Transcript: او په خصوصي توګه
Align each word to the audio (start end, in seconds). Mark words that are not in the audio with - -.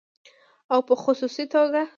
او 0.73 0.79
په 0.87 0.93
خصوصي 1.03 1.45
توګه 1.53 1.81